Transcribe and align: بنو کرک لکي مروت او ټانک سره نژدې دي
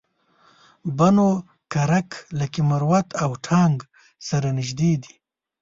بنو 0.97 1.29
کرک 1.71 2.09
لکي 2.39 2.61
مروت 2.69 3.07
او 3.23 3.29
ټانک 3.45 3.77
سره 4.27 4.47
نژدې 4.57 4.91
دي 5.03 5.13